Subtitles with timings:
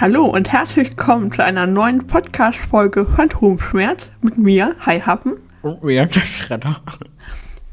[0.00, 5.34] Hallo und herzlich willkommen zu einer neuen Podcast-Folge Phantomschmerz mit mir, Hi Happen.
[5.60, 6.80] Und mir, der Schredder.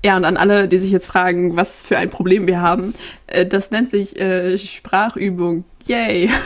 [0.04, 2.94] Ja, und an alle, die sich jetzt fragen, was für ein Problem wir haben,
[3.27, 5.63] äh, das nennt sich äh, Sprachübung.
[5.85, 6.30] Yay!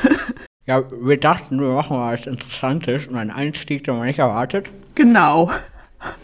[0.68, 4.70] Ja, wir dachten, wir machen mal was Interessantes und einen Einstieg, den man nicht erwartet.
[4.94, 5.50] genau.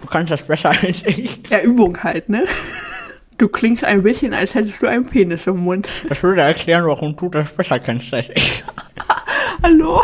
[0.01, 1.39] Du kannst das besser als ich.
[1.49, 2.45] Ja, Übung halt, ne?
[3.39, 5.89] Du klingst ein bisschen, als hättest du einen Penis im Mund.
[6.07, 8.63] Das würde erklären, warum du das besser kennst als ich.
[9.63, 10.01] Hallo?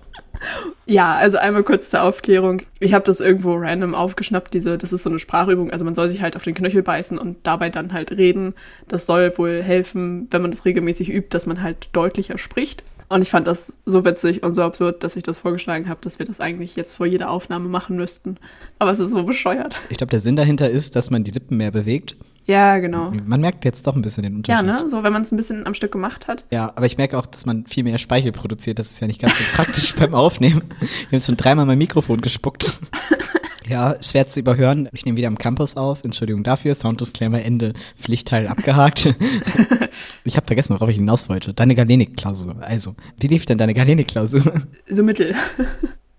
[0.86, 2.62] ja, also einmal kurz zur Aufklärung.
[2.78, 6.08] Ich habe das irgendwo random aufgeschnappt, diese, das ist so eine Sprachübung, also man soll
[6.08, 8.54] sich halt auf den Knöchel beißen und dabei dann halt reden.
[8.88, 12.84] Das soll wohl helfen, wenn man das regelmäßig übt, dass man halt deutlicher spricht.
[13.08, 16.20] Und ich fand das so witzig und so absurd, dass ich das vorgeschlagen habe, dass
[16.20, 18.36] wir das eigentlich jetzt vor jeder Aufnahme machen müssten.
[18.78, 19.74] Aber es ist so bescheuert.
[19.88, 22.16] Ich glaube, der Sinn dahinter ist, dass man die Lippen mehr bewegt.
[22.46, 23.12] Ja, genau.
[23.26, 24.82] Man merkt jetzt doch ein bisschen den Ja, Unterschied.
[24.84, 24.88] ne?
[24.88, 26.44] So, wenn man es ein bisschen am Stück gemacht hat.
[26.50, 28.78] Ja, aber ich merke auch, dass man viel mehr Speichel produziert.
[28.78, 30.62] Das ist ja nicht ganz so praktisch beim Aufnehmen.
[30.80, 32.78] Wir haben jetzt schon dreimal mein Mikrofon gespuckt.
[33.68, 34.88] Ja, schwer zu überhören.
[34.92, 36.02] Ich nehme wieder am Campus auf.
[36.02, 36.74] Entschuldigung dafür.
[36.74, 37.72] Sounddisclaimer Ende.
[38.00, 39.14] Pflichtteil abgehakt.
[40.24, 41.54] ich habe vergessen, worauf ich hinaus wollte.
[41.54, 42.56] Deine Galenik-Klausur.
[42.62, 44.42] Also, wie lief denn deine Galenik-Klausur?
[44.88, 45.36] So mittel.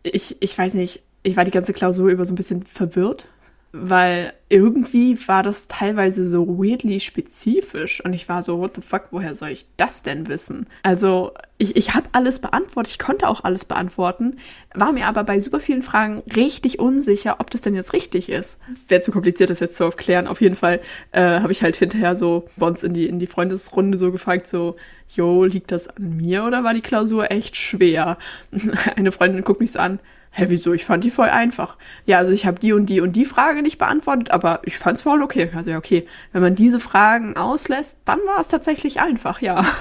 [0.03, 3.25] Ich, ich weiß nicht, ich war die ganze Klausur über so ein bisschen verwirrt,
[3.73, 9.08] weil irgendwie war das teilweise so weirdly spezifisch und ich war so, what the fuck,
[9.11, 10.67] woher soll ich das denn wissen?
[10.83, 14.38] Also ich, ich habe alles beantwortet, ich konnte auch alles beantworten,
[14.73, 18.58] war mir aber bei super vielen Fragen richtig unsicher, ob das denn jetzt richtig ist.
[18.89, 20.27] Wäre zu kompliziert, das jetzt zu erklären.
[20.27, 23.97] Auf jeden Fall äh, habe ich halt hinterher so bei in die, in die Freundesrunde
[23.97, 24.75] so gefragt, so,
[25.08, 28.17] jo, liegt das an mir oder war die Klausur echt schwer?
[28.95, 29.99] Eine Freundin guckt mich so an,
[30.31, 30.73] hä, wieso?
[30.73, 31.77] Ich fand die voll einfach.
[32.05, 35.03] Ja, also ich habe die und die und die Frage nicht beantwortet, aber ich fand's
[35.03, 35.49] voll okay.
[35.55, 39.65] Also ja, okay, wenn man diese Fragen auslässt, dann war es tatsächlich einfach, ja.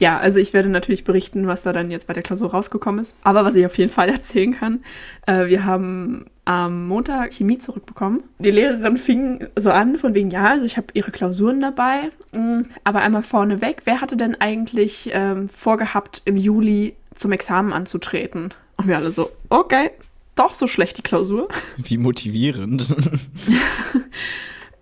[0.00, 3.14] Ja, also ich werde natürlich berichten, was da dann jetzt bei der Klausur rausgekommen ist.
[3.22, 4.82] Aber was ich auf jeden Fall erzählen kann,
[5.26, 8.22] äh, wir haben am Montag Chemie zurückbekommen.
[8.38, 12.62] Die Lehrerin fing so an, von wegen, ja, also ich habe ihre Klausuren dabei, mh,
[12.82, 18.54] aber einmal vorneweg, wer hatte denn eigentlich ähm, vorgehabt, im Juli zum Examen anzutreten?
[18.80, 19.90] Und wir alle so, okay,
[20.36, 21.48] doch so schlecht die Klausur.
[21.76, 22.96] Wie motivierend.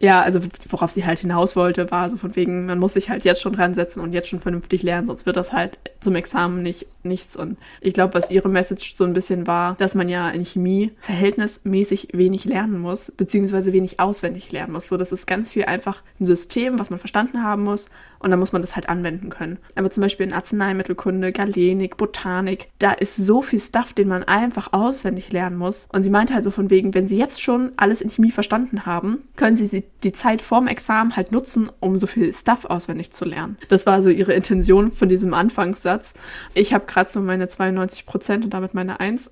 [0.01, 3.25] Ja, also worauf sie halt hinaus wollte, war so von wegen, man muss sich halt
[3.25, 6.63] jetzt schon dran setzen und jetzt schon vernünftig lernen, sonst wird das halt zum Examen
[6.63, 7.35] nicht nichts.
[7.37, 10.93] Und ich glaube, was ihre Message so ein bisschen war, dass man ja in Chemie
[11.01, 14.89] verhältnismäßig wenig lernen muss, beziehungsweise wenig auswendig lernen muss.
[14.89, 17.89] So, das ist ganz viel einfach ein System, was man verstanden haben muss
[18.21, 19.59] und dann muss man das halt anwenden können.
[19.75, 24.73] Aber zum Beispiel in Arzneimittelkunde, Galenik, Botanik, da ist so viel Stuff, den man einfach
[24.73, 25.89] auswendig lernen muss.
[25.93, 28.87] Und sie meinte halt so von wegen, wenn sie jetzt schon alles in Chemie verstanden
[28.87, 33.11] haben, können sie sie die Zeit vorm Examen halt nutzen, um so viel Stuff auswendig
[33.13, 33.59] zu lernen.
[33.69, 36.15] Das war so ihre Intention von diesem Anfangssatz.
[36.55, 39.31] Ich habe gerade so meine 92 Prozent und damit meine 1.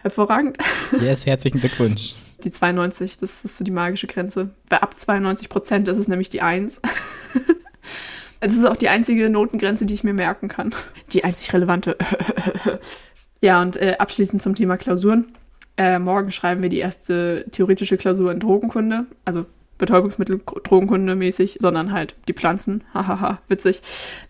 [0.00, 0.58] Hervorragend.
[1.00, 2.14] Yes, herzlichen Glückwunsch.
[2.44, 4.50] Die 92, das ist so die magische Grenze.
[4.68, 6.80] Bei ab 92 Prozent ist es nämlich die 1.
[8.40, 10.74] Das ist auch die einzige Notengrenze, die ich mir merken kann.
[11.12, 11.96] Die einzig relevante.
[13.40, 15.32] ja, und äh, abschließend zum Thema Klausuren.
[15.76, 19.06] Äh, morgen schreiben wir die erste theoretische Klausur in Drogenkunde.
[19.24, 19.46] Also
[19.78, 22.84] Betäubungsmittel Drogenkunde mäßig, sondern halt die Pflanzen.
[22.92, 23.82] Hahaha, witzig.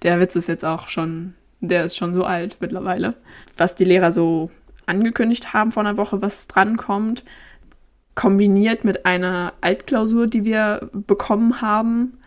[0.03, 3.14] Der Witz ist jetzt auch schon, der ist schon so alt mittlerweile.
[3.56, 4.50] Was die Lehrer so
[4.87, 7.25] angekündigt haben vor einer Woche, was drankommt,
[8.14, 12.19] kombiniert mit einer Altklausur, die wir bekommen haben.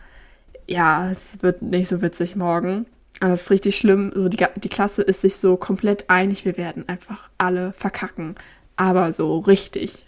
[0.66, 2.86] Ja, es wird nicht so witzig morgen.
[3.20, 4.10] Aber das ist richtig schlimm.
[4.14, 8.36] So die, die Klasse ist sich so komplett einig, wir werden einfach alle verkacken.
[8.76, 10.06] Aber so richtig.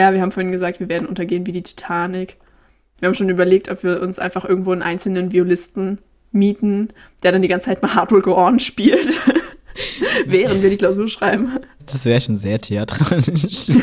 [0.00, 2.36] Ja, wir haben vorhin gesagt, wir werden untergehen wie die Titanic.
[2.98, 5.98] Wir haben schon überlegt, ob wir uns einfach irgendwo einen einzelnen Violisten
[6.32, 6.88] mieten,
[7.22, 9.08] der dann die ganze Zeit mal Hardware Go On spielt,
[10.26, 11.58] während wir die Klausur schreiben.
[11.86, 13.70] Das wäre schon sehr theatralisch.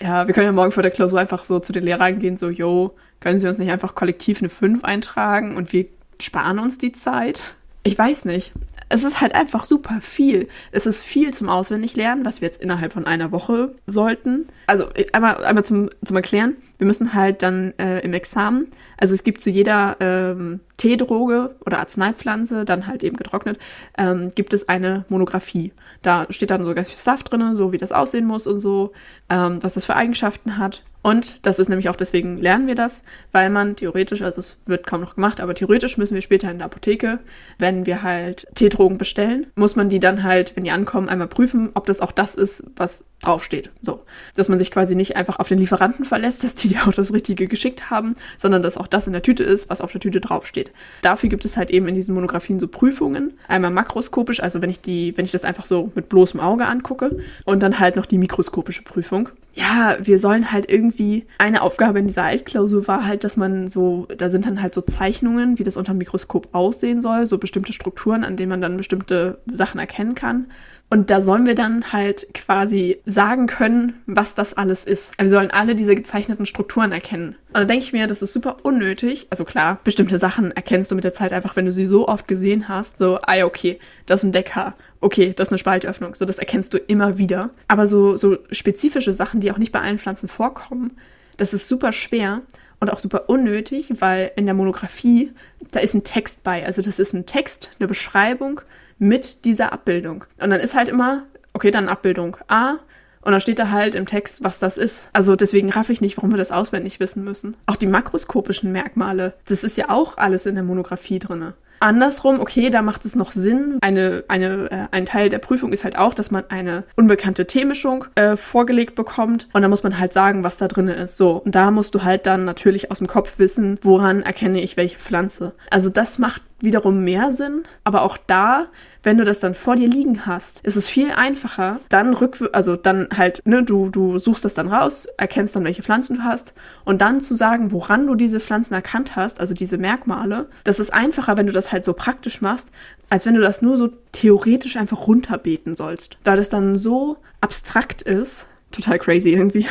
[0.00, 2.48] Ja, wir können ja morgen vor der Klausur einfach so zu den Lehrern gehen, so,
[2.48, 5.86] yo, können Sie uns nicht einfach kollektiv eine 5 eintragen und wir
[6.20, 7.40] sparen uns die Zeit?
[7.82, 8.52] Ich weiß nicht.
[8.88, 10.48] Es ist halt einfach super viel.
[10.72, 14.48] Es ist viel zum Auswendiglernen, was wir jetzt innerhalb von einer Woche sollten.
[14.66, 16.56] Also einmal, einmal zum, zum Erklären.
[16.78, 18.68] Wir müssen halt dann äh, im Examen,
[18.98, 23.58] also es gibt zu jeder ähm, Teedroge oder Arzneipflanze, dann halt eben getrocknet,
[23.96, 25.72] ähm, gibt es eine Monographie.
[26.02, 28.92] Da steht dann so ganz viel Stuff drin, so wie das aussehen muss und so,
[29.30, 30.82] ähm, was das für Eigenschaften hat.
[31.04, 34.86] Und das ist nämlich auch deswegen lernen wir das, weil man theoretisch, also es wird
[34.86, 37.18] kaum noch gemacht, aber theoretisch müssen wir später in der Apotheke,
[37.58, 41.68] wenn wir halt Teedrogen bestellen, muss man die dann halt, wenn die ankommen, einmal prüfen,
[41.74, 43.70] ob das auch das ist, was draufsteht.
[43.82, 44.02] So.
[44.34, 47.12] Dass man sich quasi nicht einfach auf den Lieferanten verlässt, dass die dir auch das
[47.12, 50.20] Richtige geschickt haben, sondern dass auch das in der Tüte ist, was auf der Tüte
[50.20, 50.70] draufsteht.
[51.02, 53.34] Dafür gibt es halt eben in diesen Monographien so Prüfungen.
[53.48, 57.18] Einmal makroskopisch, also wenn ich die, wenn ich das einfach so mit bloßem Auge angucke
[57.44, 59.30] und dann halt noch die mikroskopische Prüfung.
[59.54, 64.08] Ja, wir sollen halt irgendwie, eine Aufgabe in dieser Altklausur war halt, dass man so,
[64.16, 67.72] da sind dann halt so Zeichnungen, wie das unter dem Mikroskop aussehen soll, so bestimmte
[67.72, 70.46] Strukturen, an denen man dann bestimmte Sachen erkennen kann.
[70.94, 75.10] Und da sollen wir dann halt quasi sagen können, was das alles ist.
[75.18, 77.34] Also wir sollen alle diese gezeichneten Strukturen erkennen.
[77.48, 79.26] Und da denke ich mir, das ist super unnötig.
[79.30, 82.28] Also klar, bestimmte Sachen erkennst du mit der Zeit einfach, wenn du sie so oft
[82.28, 82.96] gesehen hast.
[82.96, 84.74] So, ah ja, okay, das ist ein Deckhaar.
[85.00, 86.14] Okay, das ist eine Spaltöffnung.
[86.14, 87.50] So, das erkennst du immer wieder.
[87.66, 90.96] Aber so, so spezifische Sachen, die auch nicht bei allen Pflanzen vorkommen,
[91.38, 92.42] das ist super schwer
[92.78, 95.32] und auch super unnötig, weil in der Monographie,
[95.72, 96.64] da ist ein Text bei.
[96.64, 98.60] Also das ist ein Text, eine Beschreibung
[99.04, 100.24] mit dieser Abbildung.
[100.40, 102.76] Und dann ist halt immer, okay, dann Abbildung A.
[103.20, 105.08] Und dann steht da halt im Text, was das ist.
[105.14, 107.56] Also deswegen raff ich nicht, warum wir das auswendig wissen müssen.
[107.66, 111.54] Auch die makroskopischen Merkmale, das ist ja auch alles in der Monographie drinne.
[111.80, 113.78] Andersrum, okay, da macht es noch Sinn.
[113.82, 118.06] Eine, eine, äh, ein Teil der Prüfung ist halt auch, dass man eine unbekannte Teemischung
[118.14, 121.16] äh, vorgelegt bekommt und da muss man halt sagen, was da drin ist.
[121.16, 124.76] So, und da musst du halt dann natürlich aus dem Kopf wissen, woran erkenne ich
[124.76, 125.52] welche Pflanze.
[125.70, 128.66] Also das macht wiederum mehr Sinn, aber auch da
[129.04, 132.74] wenn du das dann vor dir liegen hast, ist es viel einfacher, dann rück, also
[132.74, 136.54] dann halt, ne, du, du suchst das dann raus, erkennst dann, welche Pflanzen du hast
[136.84, 140.92] und dann zu sagen, woran du diese Pflanzen erkannt hast, also diese Merkmale, das ist
[140.92, 142.70] einfacher, wenn du das halt so praktisch machst,
[143.10, 148.02] als wenn du das nur so theoretisch einfach runterbeten sollst, weil das dann so abstrakt
[148.02, 148.46] ist.
[148.72, 149.66] Total crazy irgendwie.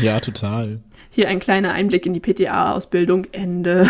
[0.00, 0.78] Ja, total.
[1.10, 3.26] Hier ein kleiner Einblick in die PTA-Ausbildung.
[3.32, 3.88] Ende.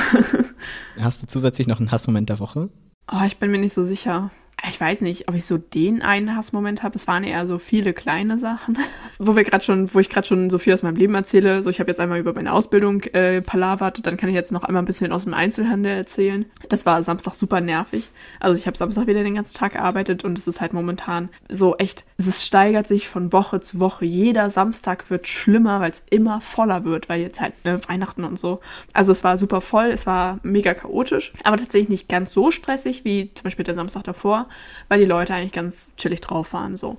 [0.99, 2.69] Hast du zusätzlich noch einen Hassmoment der Woche?
[3.11, 4.31] Oh, ich bin mir nicht so sicher
[4.69, 6.97] ich weiß nicht, ob ich so den einen Hassmoment habe.
[6.97, 8.79] Es waren eher so viele kleine Sachen,
[9.19, 11.63] wo wir gerade schon, wo ich gerade schon so viel aus meinem Leben erzähle.
[11.63, 14.65] So, ich habe jetzt einmal über meine Ausbildung äh, palavert, dann kann ich jetzt noch
[14.65, 16.47] einmal ein bisschen aus dem Einzelhandel erzählen.
[16.69, 18.09] Das war Samstag super nervig.
[18.41, 21.77] Also ich habe Samstag wieder den ganzen Tag gearbeitet und es ist halt momentan so
[21.77, 24.05] echt, es steigert sich von Woche zu Woche.
[24.05, 28.39] Jeder Samstag wird schlimmer, weil es immer voller wird, weil jetzt halt ne, Weihnachten und
[28.39, 28.61] so.
[28.93, 33.05] Also es war super voll, es war mega chaotisch, aber tatsächlich nicht ganz so stressig
[33.05, 34.49] wie zum Beispiel der Samstag davor
[34.89, 36.77] weil die Leute eigentlich ganz chillig drauf waren.
[36.77, 36.99] so.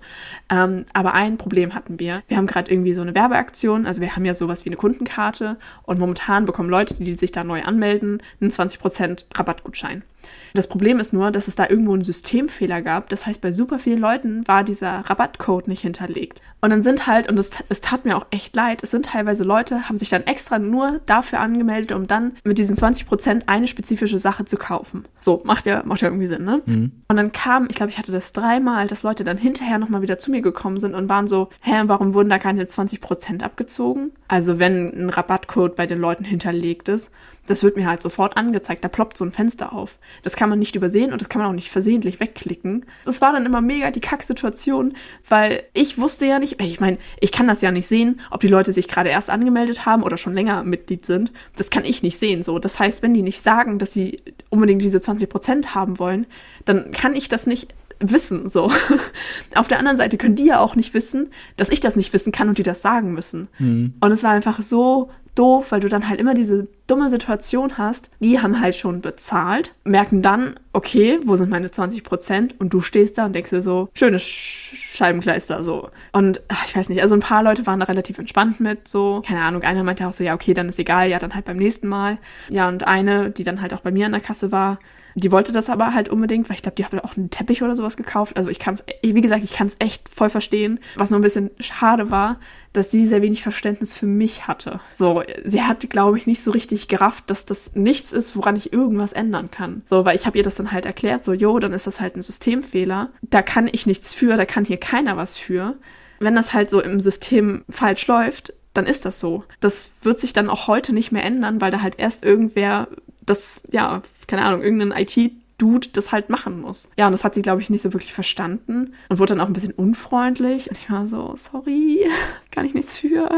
[0.50, 2.24] Ähm, aber ein Problem hatten wir.
[2.28, 5.58] Wir haben gerade irgendwie so eine Werbeaktion, also wir haben ja sowas wie eine Kundenkarte
[5.84, 10.04] und momentan bekommen Leute, die sich da neu anmelden, einen 20% Rabattgutschein.
[10.54, 13.10] Das Problem ist nur, dass es da irgendwo einen Systemfehler gab.
[13.10, 16.42] Das heißt, bei super vielen Leuten war dieser Rabattcode nicht hinterlegt.
[16.62, 19.44] Und dann sind halt, und es, es tat mir auch echt leid, es sind teilweise
[19.44, 24.18] Leute, haben sich dann extra nur dafür angemeldet, um dann mit diesen 20% eine spezifische
[24.18, 25.06] Sache zu kaufen.
[25.22, 26.62] So, macht ja, macht ja irgendwie Sinn, ne?
[26.66, 26.92] Mhm.
[27.08, 30.18] Und dann kam, ich glaube, ich hatte das dreimal, dass Leute dann hinterher nochmal wieder
[30.18, 34.12] zu mir gekommen sind und waren so, hä, warum wurden da keine 20% abgezogen?
[34.28, 37.12] Also wenn ein Rabattcode bei den Leuten hinterlegt ist,
[37.48, 38.84] das wird mir halt sofort angezeigt.
[38.84, 39.98] Da ploppt so ein Fenster auf.
[40.22, 42.86] Das kann man nicht übersehen und das kann man auch nicht versehentlich wegklicken.
[43.06, 44.94] Das war dann immer mega die Kacksituation,
[45.28, 48.48] weil ich wusste ja nicht, ich meine, ich kann das ja nicht sehen, ob die
[48.48, 51.32] Leute sich gerade erst angemeldet haben oder schon länger Mitglied sind.
[51.56, 52.60] Das kann ich nicht sehen, so.
[52.60, 56.28] Das heißt, wenn die nicht sagen, dass sie unbedingt diese 20 Prozent haben wollen,
[56.66, 58.72] dann kann ich das nicht wissen, so.
[59.56, 62.32] Auf der anderen Seite können die ja auch nicht wissen, dass ich das nicht wissen
[62.32, 63.48] kann und die das sagen müssen.
[63.58, 63.94] Mhm.
[64.00, 68.10] Und es war einfach so doof, weil du dann halt immer diese dumme Situation hast.
[68.20, 72.56] Die haben halt schon bezahlt, merken dann, okay, wo sind meine 20 Prozent?
[72.60, 75.90] Und du stehst da und denkst dir so, schönes Scheibenkleister, so.
[76.12, 79.22] Und ach, ich weiß nicht, also ein paar Leute waren da relativ entspannt mit, so.
[79.26, 81.58] Keine Ahnung, einer meinte auch so, ja, okay, dann ist egal, ja, dann halt beim
[81.58, 82.18] nächsten Mal.
[82.50, 84.80] Ja, und eine, die dann halt auch bei mir an der Kasse war,
[85.18, 87.74] die wollte das aber halt unbedingt, weil ich glaube, die hat auch einen Teppich oder
[87.74, 88.38] sowas gekauft.
[88.38, 90.80] Also ich kann es, wie gesagt, ich kann es echt voll verstehen.
[90.96, 92.40] Was nur ein bisschen schade war,
[92.72, 94.80] dass sie sehr wenig Verständnis für mich hatte.
[94.94, 98.72] So, sie hat, glaube ich, nicht so richtig gerafft, dass das nichts ist, woran ich
[98.72, 99.82] irgendwas ändern kann.
[99.86, 102.16] So, weil ich habe ihr das dann halt erklärt, so, jo, dann ist das halt
[102.16, 103.10] ein Systemfehler.
[103.24, 105.78] Da kann ich nichts für, da kann hier keiner was für.
[106.20, 109.46] Wenn das halt so im System falsch läuft, dann ist das so.
[109.62, 112.88] Das wird sich dann auch heute nicht mehr ändern, weil da halt erst irgendwer
[113.26, 116.88] das, ja, keine Ahnung, irgendein IT Dude das halt machen muss.
[116.98, 119.48] Ja, und das hat sie, glaube ich, nicht so wirklich verstanden und wurde dann auch
[119.48, 120.70] ein bisschen unfreundlich.
[120.70, 122.08] Und ich war so, sorry,
[122.52, 123.30] kann ich nichts für.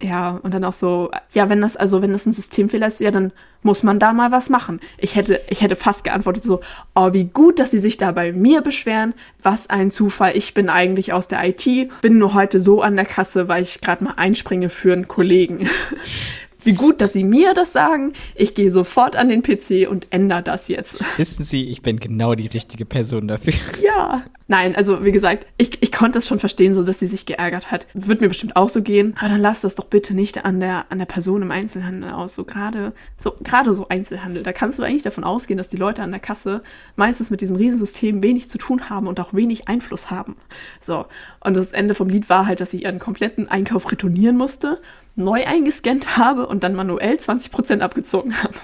[0.00, 3.10] Ja, und dann auch so, ja, wenn das, also wenn das ein Systemfehler ist, ja,
[3.10, 3.32] dann
[3.62, 4.80] muss man da mal was machen.
[4.98, 6.60] Ich hätte, ich hätte fast geantwortet so,
[6.94, 9.14] oh, wie gut, dass sie sich da bei mir beschweren.
[9.42, 10.36] Was ein Zufall.
[10.36, 11.66] Ich bin eigentlich aus der IT,
[12.02, 15.68] bin nur heute so an der Kasse, weil ich gerade mal einspringe für einen Kollegen.
[16.64, 18.12] Wie gut, dass Sie mir das sagen.
[18.34, 20.98] Ich gehe sofort an den PC und ändere das jetzt.
[21.16, 23.52] Wissen Sie, ich bin genau die richtige Person dafür.
[23.82, 24.22] Ja.
[24.46, 27.70] Nein, also wie gesagt, ich, ich konnte es schon verstehen, so dass sie sich geärgert
[27.70, 27.86] hat.
[27.94, 29.14] Wird mir bestimmt auch so gehen.
[29.18, 32.34] Aber dann lass das doch bitte nicht an der, an der Person im Einzelhandel aus.
[32.34, 34.42] So gerade, so gerade so Einzelhandel.
[34.42, 36.62] Da kannst du eigentlich davon ausgehen, dass die Leute an der Kasse
[36.96, 40.36] meistens mit diesem Riesensystem wenig zu tun haben und auch wenig Einfluss haben.
[40.82, 41.06] So.
[41.40, 44.78] Und das Ende vom Lied war halt, dass ich ihren kompletten Einkauf retournieren musste,
[45.16, 48.54] neu eingescannt habe und dann manuell 20% abgezogen habe.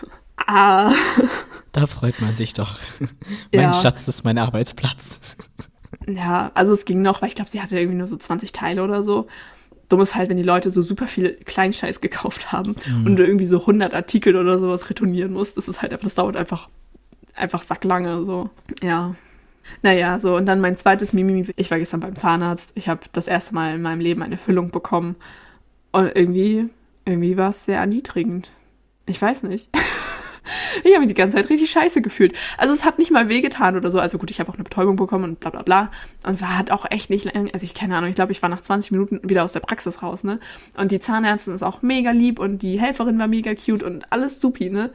[0.46, 0.92] Ah.
[1.72, 2.78] Da freut man sich doch.
[3.52, 3.74] mein Ja.
[3.74, 5.36] Schatz ist mein Arbeitsplatz.
[6.06, 8.82] Ja, also es ging noch, weil ich glaube, sie hatte irgendwie nur so 20 Teile
[8.82, 9.28] oder so.
[9.88, 13.46] Dumm ist halt, wenn die Leute so super viel Kleinscheiß gekauft haben und du irgendwie
[13.46, 15.56] so 100 Artikel oder sowas retournieren musst.
[15.56, 16.68] Das ist halt einfach, das dauert einfach,
[17.34, 18.50] einfach sacklange, so.
[18.82, 19.14] Ja.
[19.82, 21.48] Naja, so, und dann mein zweites Mimimi.
[21.56, 22.72] Ich war gestern beim Zahnarzt.
[22.74, 25.16] Ich habe das erste Mal in meinem Leben eine Füllung bekommen.
[25.92, 26.68] Und irgendwie,
[27.04, 28.50] irgendwie war es sehr erniedrigend.
[29.06, 29.68] Ich weiß nicht.
[30.82, 32.34] Ich habe mich die ganze Zeit richtig scheiße gefühlt.
[32.56, 34.00] Also es hat nicht mal wehgetan oder so.
[34.00, 35.90] Also gut, ich habe auch eine Betäubung bekommen und bla bla bla.
[36.22, 38.48] Und es hat auch echt nicht lang, also ich keine Ahnung, ich glaube, ich war
[38.48, 40.40] nach 20 Minuten wieder aus der Praxis raus, ne?
[40.76, 44.40] Und die Zahnärztin ist auch mega lieb und die Helferin war mega cute und alles
[44.40, 44.90] supi, ne?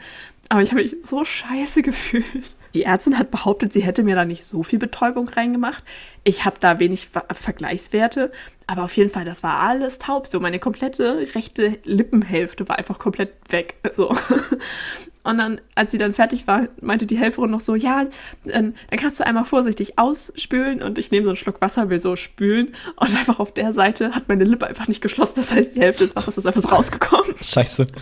[0.50, 2.56] Aber ich habe mich so scheiße gefühlt.
[2.76, 5.82] Die Ärztin hat behauptet, sie hätte mir da nicht so viel Betäubung reingemacht.
[6.26, 8.34] Ich habe da wenig Ver Vergleichswerte,
[8.68, 10.28] aber auf jeden Fall, das war alles taub.
[10.28, 13.76] So meine komplette rechte Lippenhälfte war einfach komplett weg.
[13.96, 14.14] So.
[15.24, 18.02] Und dann, als sie dann fertig war, meinte die Helferin noch so, ja,
[18.46, 21.98] ähm, dann kannst du einmal vorsichtig ausspülen und ich nehme so einen Schluck Wasser, will
[21.98, 25.34] so spülen und einfach auf der Seite hat meine Lippe einfach nicht geschlossen.
[25.38, 27.36] Das heißt, die Hälfte des Wassers ist einfach so rausgekommen.
[27.42, 27.88] Scheiße.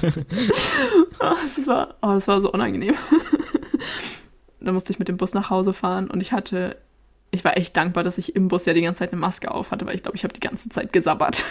[1.20, 2.96] Oh, das war, oh, das war so unangenehm.
[4.66, 6.78] da musste ich mit dem Bus nach Hause fahren und ich hatte,
[7.32, 9.72] ich war echt dankbar, dass ich im Bus ja die ganze Zeit eine Maske auf
[9.72, 11.44] hatte, weil ich glaube, ich habe die ganze Zeit gesabbert.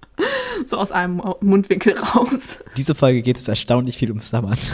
[0.66, 2.58] so aus einem Mundwinkel raus.
[2.76, 4.58] Diese Folge geht es erstaunlich viel ums Sabbern.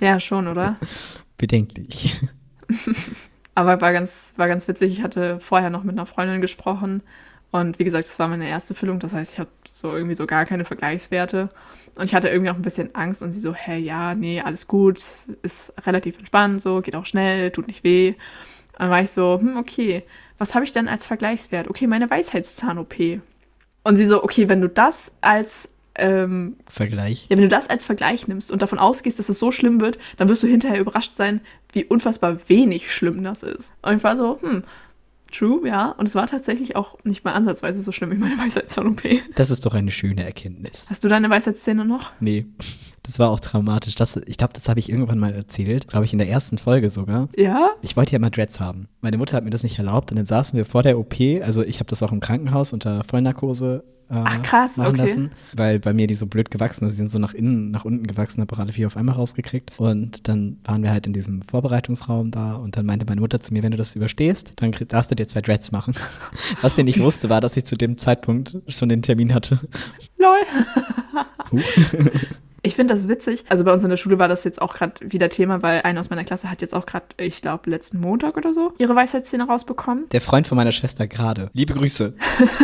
[0.00, 0.76] Ja, schon, oder?
[1.38, 2.20] Bedenklich.
[3.54, 4.92] Aber war ganz, war ganz witzig.
[4.92, 7.02] Ich hatte vorher noch mit einer Freundin gesprochen.
[7.54, 8.98] Und wie gesagt, das war meine erste Füllung.
[8.98, 11.50] Das heißt, ich habe so irgendwie so gar keine Vergleichswerte.
[11.94, 13.22] Und ich hatte irgendwie auch ein bisschen Angst.
[13.22, 15.00] Und sie so, hey, ja, nee, alles gut.
[15.42, 18.08] Ist relativ entspannt, so, geht auch schnell, tut nicht weh.
[18.08, 20.02] Und dann war ich so, hm, okay,
[20.36, 21.68] was habe ich denn als Vergleichswert?
[21.68, 23.20] Okay, meine Weisheitszahn-OP.
[23.84, 27.28] Und sie so, okay, wenn du das als ähm, Vergleich.
[27.28, 30.00] ja, wenn du das als Vergleich nimmst und davon ausgehst, dass es so schlimm wird,
[30.16, 31.40] dann wirst du hinterher überrascht sein,
[31.72, 33.72] wie unfassbar wenig schlimm das ist.
[33.82, 34.64] Und ich war so, hm,
[35.34, 35.90] true, ja.
[35.90, 39.02] Und es war tatsächlich auch nicht mal ansatzweise so schlimm wie meine Weisheitszahn-OP.
[39.34, 40.86] Das ist doch eine schöne Erkenntnis.
[40.88, 42.12] Hast du deine Weisheitszähne noch?
[42.20, 42.46] Nee,
[43.04, 43.94] das war auch traumatisch.
[43.94, 45.88] Das, ich glaube, das habe ich irgendwann mal erzählt.
[45.88, 47.28] Glaube ich, in der ersten Folge sogar.
[47.36, 47.70] Ja?
[47.82, 48.88] Ich wollte ja immer Dreads haben.
[49.02, 51.14] Meine Mutter hat mir das nicht erlaubt und dann saßen wir vor der OP.
[51.42, 55.02] Also ich habe das auch im Krankenhaus unter Vollnarkose äh, Ach, krass, machen okay.
[55.02, 58.06] lassen, weil bei mir die so blöd gewachsen, sie sind so nach innen, nach unten
[58.06, 59.72] gewachsen, habe alle vier auf einmal rausgekriegt.
[59.78, 63.52] Und dann waren wir halt in diesem Vorbereitungsraum da und dann meinte meine Mutter zu
[63.52, 65.94] mir, wenn du das überstehst, dann darfst du dir zwei Dreads machen.
[66.60, 69.58] Was sie nicht wusste, war, dass ich zu dem Zeitpunkt schon den Termin hatte.
[70.18, 71.62] Lol.
[72.66, 73.44] Ich finde das witzig.
[73.50, 76.00] Also bei uns in der Schule war das jetzt auch gerade wieder Thema, weil einer
[76.00, 79.44] aus meiner Klasse hat jetzt auch gerade, ich glaube, letzten Montag oder so ihre Weisheitszähne
[79.44, 80.08] rausbekommen.
[80.08, 81.50] Der Freund von meiner Schwester gerade.
[81.52, 82.14] Liebe Grüße.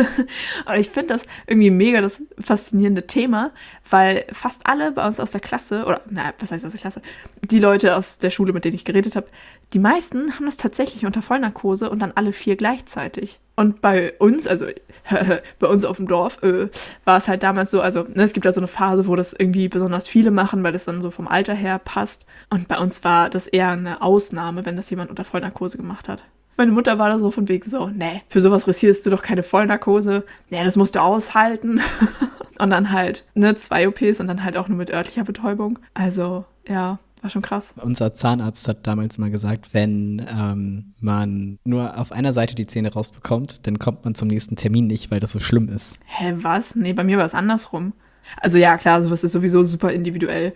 [0.65, 3.51] Und ich finde das irgendwie mega das faszinierende Thema,
[3.91, 7.03] weil fast alle bei uns aus der Klasse, oder na, was heißt aus der Klasse,
[7.43, 9.27] die Leute aus der Schule, mit denen ich geredet habe,
[9.73, 13.39] die meisten haben das tatsächlich unter Vollnarkose und dann alle vier gleichzeitig.
[13.55, 14.65] Und bei uns, also
[15.59, 16.67] bei uns auf dem Dorf, äh,
[17.05, 19.33] war es halt damals so, also ne, es gibt da so eine Phase, wo das
[19.33, 22.25] irgendwie besonders viele machen, weil das dann so vom Alter her passt.
[22.49, 26.23] Und bei uns war das eher eine Ausnahme, wenn das jemand unter Vollnarkose gemacht hat.
[26.57, 29.43] Meine Mutter war da so von wegen so, nee, für sowas riskierst du doch keine
[29.43, 30.25] Vollnarkose.
[30.49, 31.81] Nee, das musst du aushalten.
[32.59, 35.79] und dann halt, ne, zwei OPs und dann halt auch nur mit örtlicher Betäubung.
[35.93, 37.73] Also, ja, war schon krass.
[37.81, 42.93] Unser Zahnarzt hat damals mal gesagt, wenn ähm, man nur auf einer Seite die Zähne
[42.93, 45.99] rausbekommt, dann kommt man zum nächsten Termin nicht, weil das so schlimm ist.
[46.05, 46.75] Hä, was?
[46.75, 47.93] Nee, bei mir war es andersrum.
[48.37, 50.53] Also ja, klar, sowas ist sowieso super individuell.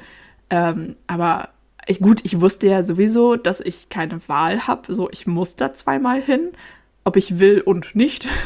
[0.50, 1.50] Ähm, aber
[1.88, 4.93] ich, gut, ich wusste ja sowieso, dass ich keine Wahl habe.
[4.93, 6.51] So, ich muss da zweimal hin,
[7.03, 8.27] ob ich will und nicht.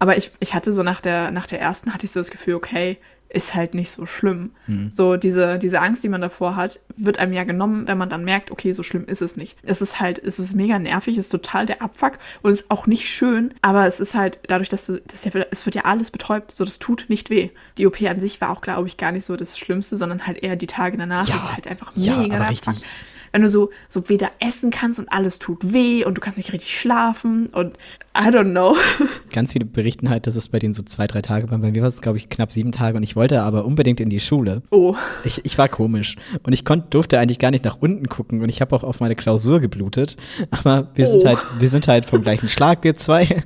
[0.00, 2.54] Aber ich, ich hatte so nach der, nach der ersten hatte ich so das Gefühl,
[2.54, 2.98] okay,
[3.34, 4.52] ist halt nicht so schlimm.
[4.90, 8.24] So diese, diese Angst, die man davor hat, wird einem ja genommen, wenn man dann
[8.24, 9.56] merkt, okay, so schlimm ist es nicht.
[9.62, 12.70] Es ist halt, es ist mega nervig, es ist total der Abfuck und es ist
[12.70, 15.84] auch nicht schön, aber es ist halt dadurch, dass du, das ja, es wird ja
[15.84, 17.50] alles betäubt, so das tut nicht weh.
[17.76, 20.42] Die OP an sich war auch, glaube ich, gar nicht so das Schlimmste, sondern halt
[20.42, 21.26] eher die Tage danach.
[21.28, 22.90] Ja, das ist halt einfach ja, mega aber der richtig.
[23.34, 26.52] Wenn du so, so weder essen kannst und alles tut weh und du kannst nicht
[26.52, 27.76] richtig schlafen und
[28.16, 28.76] I don't know.
[29.32, 31.60] ganz viele berichten halt, dass es bei denen so zwei, drei Tage waren.
[31.60, 34.08] Bei mir war es, glaube ich, knapp sieben Tage und ich wollte aber unbedingt in
[34.08, 34.62] die Schule.
[34.70, 34.94] Oh.
[35.24, 36.14] Ich, ich war komisch
[36.44, 39.00] und ich konnt, durfte eigentlich gar nicht nach unten gucken und ich habe auch auf
[39.00, 40.16] meine Klausur geblutet.
[40.52, 41.26] Aber wir sind Oh.
[41.26, 43.42] halt, wir sind halt vom gleichen Schlag, wir zwei.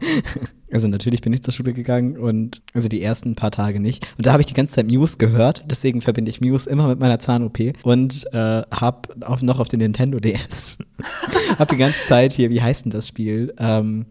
[0.73, 4.07] Also natürlich bin ich zur Schule gegangen und also die ersten paar Tage nicht.
[4.19, 7.01] Und da habe ich die ganze Zeit Muse gehört, deswegen verbinde ich Muse immer mit
[7.01, 10.79] meiner Zahn-OP und äh, habe auch noch auf den Nintendo DS
[11.59, 13.55] habe die ganze Zeit hier, wie heißt denn das Spiel?
[13.59, 14.07] Ähm,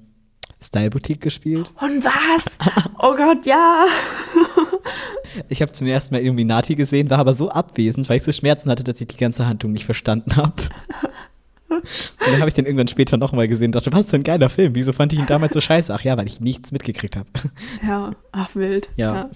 [0.62, 1.72] Style Boutique gespielt.
[1.80, 2.58] Und was?
[3.00, 3.86] Oh Gott, ja.
[5.50, 8.70] Ich habe zum ersten Mal Illuminati gesehen, war aber so abwesend, weil ich so Schmerzen
[8.72, 10.54] hatte, dass ich die ganze Handlung nicht verstanden habe.
[11.70, 11.84] Und
[12.20, 14.74] dann habe ich den irgendwann später nochmal gesehen und dachte, was für ein geiler Film.
[14.76, 15.94] Wieso fand ich ihn damals so scheiße?
[15.94, 17.28] Ach ja, weil ich nichts mitgekriegt habe.
[17.86, 18.90] Ja, ach wild.
[18.96, 19.30] Ja.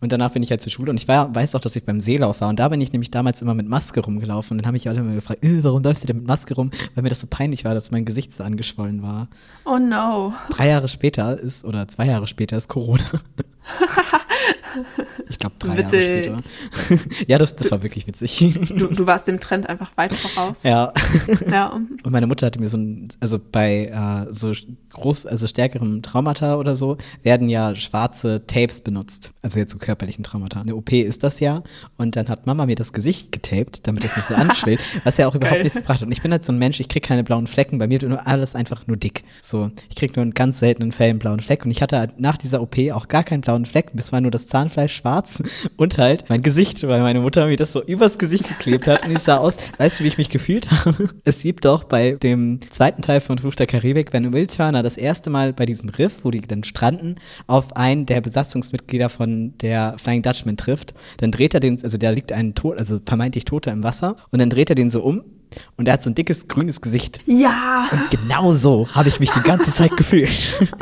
[0.00, 2.00] Und danach bin ich halt zur Schule und ich war, weiß auch, dass ich beim
[2.00, 2.48] Seelauf war.
[2.48, 4.54] Und da bin ich nämlich damals immer mit Maske rumgelaufen.
[4.54, 6.70] Und dann habe ich alle immer gefragt, äh, warum läufst du denn mit Maske rum?
[6.94, 9.28] Weil mir das so peinlich war, dass mein Gesicht so angeschwollen war.
[9.64, 10.32] Oh no.
[10.50, 13.04] Drei Jahre später ist, oder zwei Jahre später ist Corona.
[15.32, 16.04] Ich glaube drei Jahre Witzig.
[16.04, 16.42] später.
[17.26, 18.54] ja, das, das war wirklich witzig.
[18.68, 20.62] Du, du warst dem Trend einfach weit voraus.
[20.62, 20.92] ja.
[21.50, 21.68] Ja.
[21.68, 24.52] Und meine Mutter hatte mir so ein, also bei äh, so
[24.90, 29.32] groß, also stärkerem Traumata oder so, werden ja schwarze Tapes benutzt.
[29.42, 30.60] Also jetzt so körperlichen Traumata.
[30.60, 31.62] Eine OP ist das ja.
[31.96, 35.26] Und dann hat Mama mir das Gesicht getaped, damit das nicht so anschwillt, was ja
[35.28, 35.62] auch überhaupt Geil.
[35.64, 36.06] nichts gebracht hat.
[36.06, 37.78] Und ich bin halt so ein Mensch, ich krieg keine blauen Flecken.
[37.78, 39.24] Bei mir wird nur alles einfach nur dick.
[39.40, 41.64] So, ich krieg nur in ganz seltenen Fällen einen blauen Fleck.
[41.64, 43.90] Und ich hatte halt nach dieser OP auch gar keinen blauen Fleck.
[43.96, 45.21] Es war nur das Zahnfleisch schwarz
[45.76, 49.04] und halt mein Gesicht, weil meine Mutter mir das so übers Gesicht geklebt hat.
[49.04, 51.10] Und ich sah aus, weißt du, wie ich mich gefühlt habe?
[51.24, 54.96] Es gibt doch bei dem zweiten Teil von Fluch der Karibik, wenn Will Turner das
[54.96, 59.96] erste Mal bei diesem Riff, wo die dann stranden, auf einen der Besatzungsmitglieder von der
[60.02, 63.72] Flying Dutchman trifft, dann dreht er den, also da liegt ein Tod, also vermeintlich Toter
[63.72, 65.24] im Wasser, und dann dreht er den so um
[65.76, 67.20] und er hat so ein dickes grünes Gesicht.
[67.26, 67.88] Ja.
[67.90, 70.30] Und genau so habe ich mich die ganze Zeit gefühlt.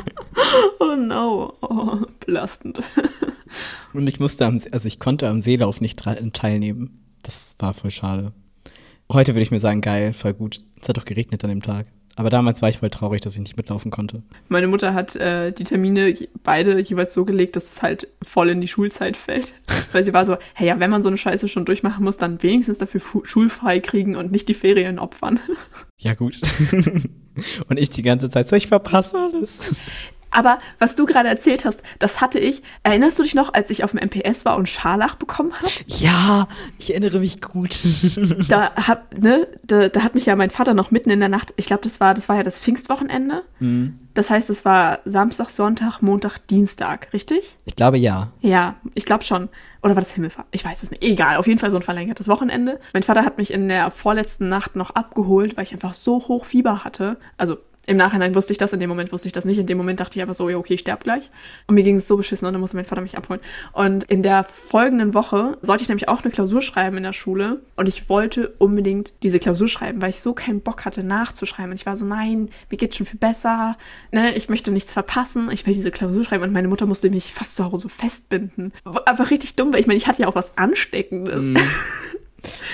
[0.78, 1.52] Oh no.
[1.60, 2.80] Oh, belastend.
[3.92, 6.02] Und ich musste am, also ich konnte am Seelauf nicht
[6.32, 7.00] teilnehmen.
[7.22, 8.32] Das war voll schade.
[9.10, 10.62] Heute würde ich mir sagen, geil, voll gut.
[10.80, 11.86] Es hat doch geregnet an dem Tag.
[12.16, 14.22] Aber damals war ich voll traurig, dass ich nicht mitlaufen konnte.
[14.48, 18.60] Meine Mutter hat äh, die Termine beide jeweils so gelegt, dass es halt voll in
[18.60, 19.54] die Schulzeit fällt.
[19.92, 22.42] Weil sie war so, hey ja, wenn man so eine Scheiße schon durchmachen muss, dann
[22.42, 25.40] wenigstens dafür schulfrei kriegen und nicht die Ferien opfern.
[25.98, 26.40] Ja, gut.
[27.68, 29.80] Und ich die ganze Zeit so, ich verpasse alles.
[30.30, 32.62] Aber was du gerade erzählt hast, das hatte ich.
[32.82, 35.70] Erinnerst du dich noch, als ich auf dem MPS war und Scharlach bekommen habe?
[35.86, 37.78] Ja, ich erinnere mich gut.
[38.48, 41.52] Da, hab, ne, da, da hat mich ja mein Vater noch mitten in der Nacht,
[41.56, 43.42] ich glaube, das war, das war ja das Pfingstwochenende.
[44.14, 47.58] Das heißt, es war Samstag, Sonntag, Montag, Dienstag, richtig?
[47.64, 48.32] Ich glaube ja.
[48.40, 49.48] Ja, ich glaube schon.
[49.82, 50.48] Oder war das Himmelfahrt?
[50.50, 51.02] Ich weiß es nicht.
[51.02, 52.80] Egal, auf jeden Fall so ein verlängertes Wochenende.
[52.92, 56.44] Mein Vater hat mich in der vorletzten Nacht noch abgeholt, weil ich einfach so hoch
[56.44, 57.18] Fieber hatte.
[57.36, 57.58] Also
[57.90, 59.58] im Nachhinein wusste ich das, in dem Moment wusste ich das nicht.
[59.58, 61.28] In dem Moment dachte ich einfach so, ja, okay, ich sterb gleich.
[61.66, 63.40] Und mir ging es so beschissen und dann musste mein Vater mich abholen.
[63.72, 67.62] Und in der folgenden Woche sollte ich nämlich auch eine Klausur schreiben in der Schule.
[67.74, 71.72] Und ich wollte unbedingt diese Klausur schreiben, weil ich so keinen Bock hatte, nachzuschreiben.
[71.72, 73.76] Und ich war so, nein, mir geht's schon viel besser.
[74.12, 75.50] Ne, ich möchte nichts verpassen.
[75.50, 76.44] Ich will diese Klausur schreiben.
[76.44, 78.72] Und meine Mutter musste mich fast zu Hause festbinden.
[78.84, 81.44] Aber richtig dumm, weil ich meine, ich hatte ja auch was Ansteckendes.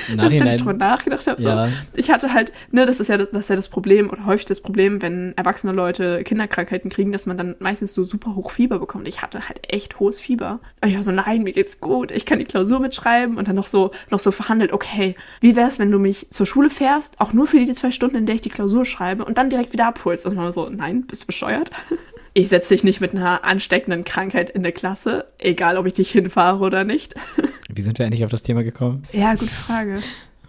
[0.09, 1.42] Im dass ich dann Nachhinein- nicht drüber nachgedacht habe.
[1.42, 1.48] So.
[1.48, 1.68] Ja.
[1.94, 4.61] Ich hatte halt, ne, das ist ja das ist ja das Problem oder häufig das
[4.61, 9.09] Problem, wenn erwachsene Leute Kinderkrankheiten kriegen, dass man dann meistens so super hoch Fieber bekommt.
[9.09, 10.61] Ich hatte halt echt hohes Fieber.
[10.83, 13.57] Und ich war so, nein, mir geht's gut, ich kann die Klausur mitschreiben und dann
[13.57, 17.33] noch so, noch so verhandelt, okay, wie wär's, wenn du mich zur Schule fährst, auch
[17.33, 19.87] nur für die zwei Stunden, in der ich die Klausur schreibe und dann direkt wieder
[19.87, 20.26] abholst.
[20.26, 21.70] Und man war so, nein, bist du bescheuert?
[22.38, 26.11] Ich setze dich nicht mit einer ansteckenden Krankheit in der Klasse, egal ob ich dich
[26.11, 27.14] hinfahre oder nicht.
[27.70, 29.05] Wie sind wir eigentlich auf das Thema gekommen?
[29.11, 30.03] Ja, gute Frage.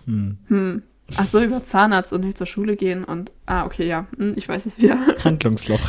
[0.06, 0.84] Hm.
[1.15, 4.50] Ach so, über Zahnarzt und nicht zur Schule gehen und ah, okay, ja, hm, ich
[4.50, 5.00] weiß es wieder.
[5.23, 5.80] Handlungsloch.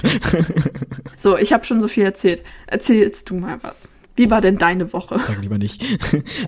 [1.16, 2.44] So, ich habe schon so viel erzählt.
[2.68, 3.90] Erzählst du mal was.
[4.18, 5.16] Wie war denn deine Woche?
[5.18, 5.85] Sag lieber nicht.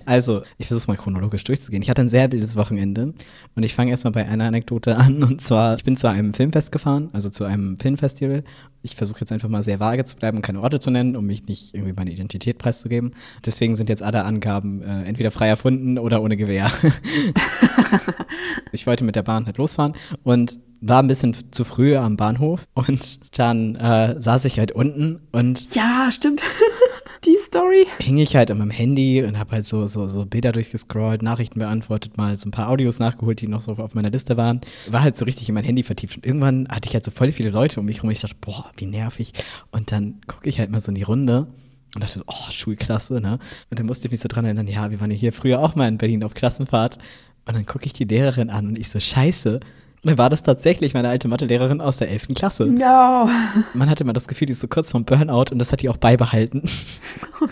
[0.05, 1.81] Also, ich versuche mal chronologisch durchzugehen.
[1.81, 3.13] Ich hatte ein sehr wildes Wochenende
[3.55, 5.23] und ich fange erstmal bei einer Anekdote an.
[5.23, 8.43] Und zwar, ich bin zu einem Filmfest gefahren, also zu einem Filmfestival.
[8.81, 11.25] Ich versuche jetzt einfach mal sehr vage zu bleiben und keine Orte zu nennen, um
[11.25, 13.11] mich nicht irgendwie meine Identität preiszugeben.
[13.45, 16.71] Deswegen sind jetzt alle Angaben äh, entweder frei erfunden oder ohne Gewehr.
[18.71, 22.67] ich wollte mit der Bahn halt losfahren und war ein bisschen zu früh am Bahnhof
[22.73, 26.41] und dann äh, saß ich halt unten und Ja, stimmt.
[27.23, 27.85] Die Story.
[27.99, 31.59] hing ich halt an meinem Handy und habe halt so, so, so Bilder durchgescrollt, Nachrichten
[31.59, 34.61] beantwortet, mal so ein paar Audios nachgeholt, die noch so auf meiner Liste waren.
[34.87, 36.17] War halt so richtig in mein Handy vertieft.
[36.17, 38.09] Und irgendwann hatte ich halt so voll viele Leute um mich rum.
[38.09, 39.33] Ich dachte, boah, wie nervig.
[39.69, 41.47] Und dann gucke ich halt mal so in die Runde
[41.93, 43.37] und dachte so, oh, Schulklasse, ne?
[43.69, 45.75] Und dann musste ich mich so dran erinnern, ja, wir waren ja hier früher auch
[45.75, 46.97] mal in Berlin auf Klassenfahrt.
[47.45, 49.59] Und dann gucke ich die Lehrerin an und ich so, scheiße,
[50.03, 52.29] Dann war das tatsächlich meine alte Mathelehrerin aus der 11.
[52.33, 52.65] Klasse.
[52.65, 53.29] No.
[53.73, 55.89] Man hatte immer das Gefühl, die ist so kurz vom Burnout und das hat die
[55.89, 56.63] auch beibehalten.
[57.39, 57.47] Oh.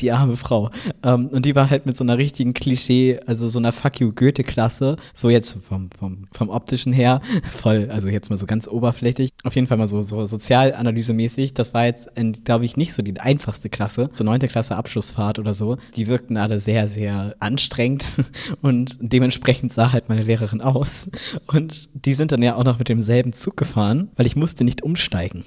[0.00, 0.70] Die arme Frau.
[1.02, 4.12] Ähm, und die war halt mit so einer richtigen Klischee, also so einer Fuck you
[4.12, 4.96] Goethe-Klasse.
[5.14, 7.20] So jetzt vom, vom, vom optischen her.
[7.50, 9.30] Voll, also jetzt mal so ganz oberflächlich.
[9.44, 11.54] Auf jeden Fall mal so, so sozialanalysemäßig.
[11.54, 12.10] Das war jetzt,
[12.44, 14.10] glaube ich, nicht so die einfachste Klasse.
[14.12, 15.76] So neunte Klasse Abschlussfahrt oder so.
[15.96, 18.06] Die wirkten alle sehr, sehr anstrengend.
[18.62, 21.08] Und dementsprechend sah halt meine Lehrerin aus.
[21.46, 24.82] Und die sind dann ja auch noch mit demselben Zug gefahren, weil ich musste nicht
[24.82, 25.44] umsteigen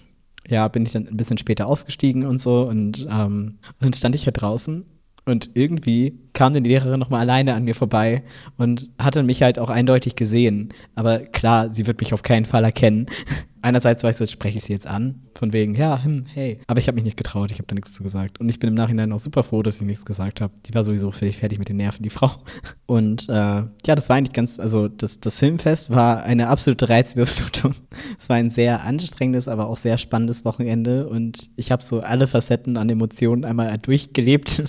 [0.49, 4.23] ja, bin ich dann ein bisschen später ausgestiegen und so und ähm, dann stand ich
[4.23, 4.85] hier draußen
[5.25, 8.23] und irgendwie kam dann die Lehrerin nochmal alleine an mir vorbei
[8.57, 10.69] und hatte mich halt auch eindeutig gesehen.
[10.95, 13.07] Aber klar, sie wird mich auf keinen Fall erkennen.
[13.61, 16.59] Einerseits weißt du, jetzt spreche ich sie jetzt an, von wegen, ja, hm, hey.
[16.67, 18.39] Aber ich habe mich nicht getraut, ich habe da nichts zu gesagt.
[18.39, 20.53] Und ich bin im Nachhinein auch super froh, dass ich nichts gesagt habe.
[20.65, 22.31] Die war sowieso völlig fertig mit den Nerven, die Frau.
[22.85, 27.73] Und äh, ja, das war eigentlich ganz, also das, das Filmfest war eine absolute Reizüberflutung.
[28.17, 31.07] Es war ein sehr anstrengendes, aber auch sehr spannendes Wochenende.
[31.07, 34.63] Und ich habe so alle Facetten an Emotionen einmal durchgelebt,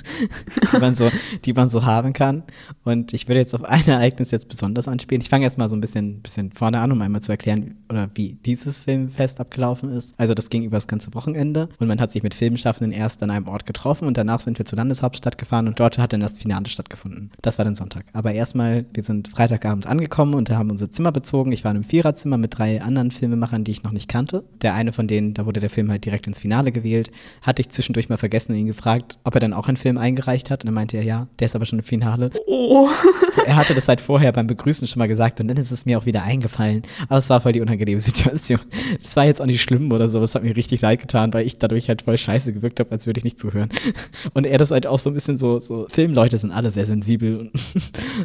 [0.73, 1.11] die man so,
[1.45, 2.43] die man so haben kann.
[2.85, 5.21] Und ich würde jetzt auf ein Ereignis jetzt besonders anspielen.
[5.21, 8.11] Ich fange jetzt mal so ein bisschen, bisschen vorne an, um einmal zu erklären, oder
[8.15, 10.15] wie dieses Filmfest abgelaufen ist.
[10.17, 13.31] Also das ging über das ganze Wochenende und man hat sich mit Filmschaffenden erst an
[13.31, 16.39] einem Ort getroffen und danach sind wir zur Landeshauptstadt gefahren und dort hat dann das
[16.39, 17.31] Finale stattgefunden.
[17.43, 18.05] Das war dann Sonntag.
[18.13, 21.53] Aber erstmal, wir sind Freitagabend angekommen und da haben unser Zimmer bezogen.
[21.53, 24.45] Ich war in einem Viererzimmer mit drei anderen Filmemachern, die ich noch nicht kannte.
[24.63, 27.11] Der eine von denen, da wurde der Film halt direkt ins Finale gewählt.
[27.43, 30.51] Hatte ich zwischendurch mal vergessen und ihn gefragt, ob er dann auch einen Film eingereicht
[30.51, 30.63] hat.
[30.63, 32.31] Und dann meinte er, ja, der ist aber schon im Finale.
[32.47, 32.89] Oh.
[33.47, 35.99] er hatte das halt vorher beim Begrüßen schon mal gesagt und dann ist es mir
[35.99, 36.83] auch wieder eingefallen.
[37.09, 38.61] Aber es war voll die unangenehme Situation.
[39.03, 41.47] Es war jetzt auch nicht schlimm oder so, es hat mir richtig leid getan, weil
[41.47, 43.71] ich dadurch halt voll scheiße gewirkt habe, als würde ich nicht zuhören.
[44.35, 47.37] Und er das halt auch so ein bisschen so, so Filmleute sind alle sehr sensibel
[47.37, 47.53] und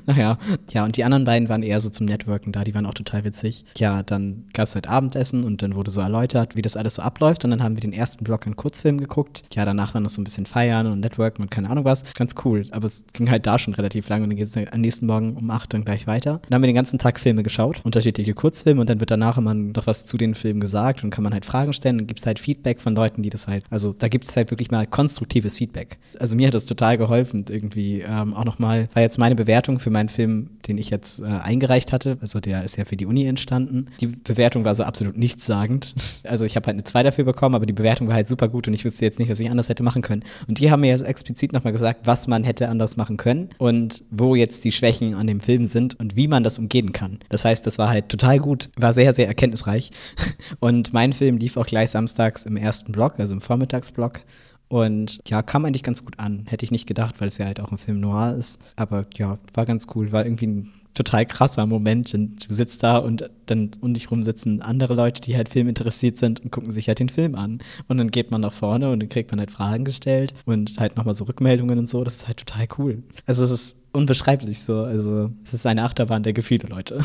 [0.06, 0.38] naja,
[0.72, 3.24] ja, und die anderen beiden waren eher so zum Networken da, die waren auch total
[3.24, 3.66] witzig.
[3.78, 7.02] Ja, dann gab es halt Abendessen und dann wurde so erläutert, wie das alles so
[7.02, 9.44] abläuft und dann haben wir den ersten Block an Kurzfilm geguckt.
[9.54, 12.04] Ja, danach war noch so ein bisschen feiern und Networken und keine Ahnung was.
[12.14, 14.82] Ganz cool, aber es ging halt da schon relativ lang und dann geht es am
[14.82, 16.42] nächsten Morgen um acht dann gleich weiter.
[16.50, 19.54] Dann haben wir den ganzen Tag Filme geschaut, unterschiedliche Kurzfilme und dann wird danach immer
[19.54, 22.26] noch was zu den Filmen gesagt und kann man halt Fragen stellen und gibt es
[22.26, 25.58] halt Feedback von Leuten, die das halt, also da gibt es halt wirklich mal konstruktives
[25.58, 25.98] Feedback.
[26.20, 29.90] Also mir hat das total geholfen, irgendwie ähm, auch nochmal, war jetzt meine Bewertung für
[29.90, 33.26] meinen Film, den ich jetzt äh, eingereicht hatte, also der ist ja für die Uni
[33.26, 33.88] entstanden.
[34.02, 35.96] Die Bewertung war so absolut nichtssagend.
[36.26, 38.68] Also ich habe halt eine 2 dafür bekommen, aber die Bewertung war halt super gut
[38.68, 40.24] und ich wüsste jetzt nicht, was ich anders hätte machen können.
[40.48, 44.04] Und die haben mir jetzt explizit nochmal gesagt, was man hätte anders machen können und
[44.12, 47.20] wo jetzt die Schwächen an dem Film sind und wie man das umgehen kann.
[47.30, 49.92] Das heißt, das war halt total gut, war sehr, sehr erkenntnisreich.
[50.60, 54.22] Und mein Film lief auch gleich samstags im ersten Block, also im Vormittagsblock.
[54.68, 56.46] Und ja, kam eigentlich ganz gut an.
[56.48, 58.62] Hätte ich nicht gedacht, weil es ja halt auch ein Film noir ist.
[58.76, 60.12] Aber ja, war ganz cool.
[60.12, 62.14] War irgendwie ein total krasser Moment.
[62.14, 65.68] Und du sitzt da und dann um dich rum sitzen andere Leute, die halt Film
[65.68, 67.60] interessiert sind und gucken sich halt den Film an.
[67.88, 70.96] Und dann geht man nach vorne und dann kriegt man halt Fragen gestellt und halt
[70.96, 72.04] nochmal so Rückmeldungen und so.
[72.04, 73.04] Das ist halt total cool.
[73.26, 74.82] Also es ist unbeschreiblich so.
[74.82, 77.00] Also es ist eine Achterbahn der Gefühle, Leute.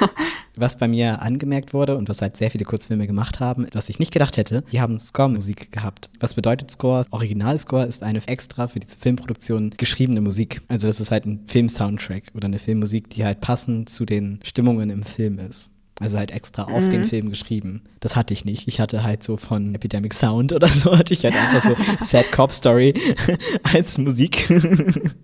[0.56, 3.98] was bei mir angemerkt wurde und was halt sehr viele Kurzfilme gemacht haben, was ich
[3.98, 6.10] nicht gedacht hätte, die haben Score-Musik gehabt.
[6.20, 7.04] Was bedeutet Score?
[7.10, 10.62] Originalscore ist eine extra für diese Filmproduktion geschriebene Musik.
[10.68, 14.90] Also das ist halt ein Film-Soundtrack oder eine Filmmusik, die halt passend zu den Stimmungen
[14.90, 15.70] im Film ist.
[15.98, 16.90] Also halt extra auf mhm.
[16.90, 17.82] den Film geschrieben.
[18.00, 18.68] Das hatte ich nicht.
[18.68, 22.30] Ich hatte halt so von Epidemic Sound oder so, hatte ich halt einfach so Sad
[22.32, 22.94] Cop Story
[23.62, 24.48] als Musik.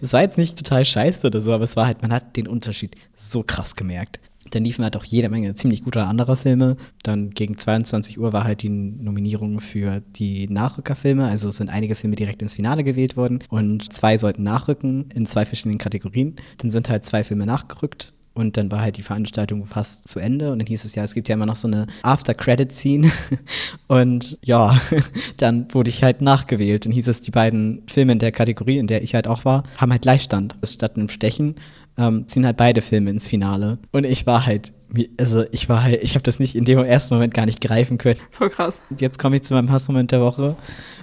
[0.00, 2.46] Es war jetzt nicht total scheiße oder so, aber es war halt, man hat den
[2.46, 4.20] Unterschied so krass gemerkt.
[4.50, 6.76] Dann liefen halt auch jede Menge ziemlich guter anderer Filme.
[7.02, 11.26] Dann gegen 22 Uhr war halt die Nominierung für die Nachrückerfilme.
[11.26, 15.26] Also es sind einige Filme direkt ins Finale gewählt worden und zwei sollten nachrücken in
[15.26, 16.36] zwei verschiedenen Kategorien.
[16.58, 18.14] Dann sind halt zwei Filme nachgerückt.
[18.36, 20.52] Und dann war halt die Veranstaltung fast zu Ende.
[20.52, 23.10] Und dann hieß es ja, es gibt ja immer noch so eine After-Credit-Scene.
[23.88, 24.78] Und ja,
[25.38, 26.84] dann wurde ich halt nachgewählt.
[26.84, 29.62] Dann hieß es, die beiden Filme in der Kategorie, in der ich halt auch war,
[29.78, 30.54] haben halt Gleichstand.
[30.62, 31.54] Statt einem Stechen
[31.96, 33.78] ähm, ziehen halt beide Filme ins Finale.
[33.90, 34.74] Und ich war halt
[35.18, 37.98] also ich war halt, ich habe das nicht in dem ersten Moment gar nicht greifen
[37.98, 38.20] können.
[38.30, 38.82] Voll krass.
[38.88, 40.56] Und jetzt komme ich zu meinem Hassmoment der Woche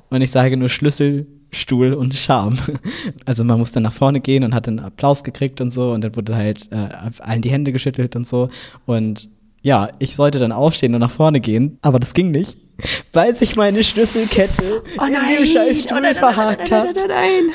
[0.10, 2.58] und ich sage nur Schlüssel, Stuhl und Charme.
[3.26, 6.16] Also man musste nach vorne gehen und hat einen Applaus gekriegt und so und dann
[6.16, 6.88] wurde halt äh,
[7.20, 8.50] allen die Hände geschüttelt und so
[8.86, 9.30] und
[9.64, 12.58] ja, ich sollte dann aufstehen und nach vorne gehen, aber das ging nicht,
[13.14, 16.86] weil sich meine Schlüsselkette oh in dem Scheißstuhl oh nein, verhakt hat.
[16.86, 17.52] Nein, nein, nein,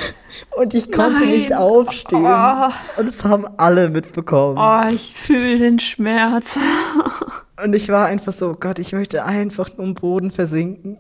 [0.56, 1.30] Und ich konnte nein.
[1.30, 2.24] nicht aufstehen.
[2.24, 2.70] Oh.
[2.98, 4.56] Und das haben alle mitbekommen.
[4.58, 6.58] Oh, ich fühle den Schmerz.
[7.62, 10.96] Und ich war einfach so, Gott, ich möchte einfach nur im Boden versinken.